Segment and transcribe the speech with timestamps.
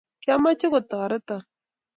[0.21, 1.41] kiameche kotoreton